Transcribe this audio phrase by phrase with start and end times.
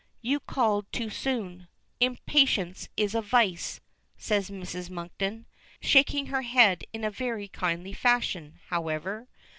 [0.23, 1.67] You called too soon.
[1.99, 3.81] Impatience is a vice,"
[4.17, 4.89] says Mrs.
[4.89, 5.45] Monkton,
[5.79, 9.27] shaking her head in a very kindly fashion, however.